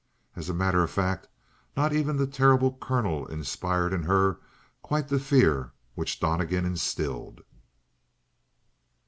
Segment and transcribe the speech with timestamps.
[0.35, 1.27] As a matter of fact,
[1.77, 4.39] not even the terrible colonel inspired in her
[4.81, 7.41] quite the fear which Donnegan instilled.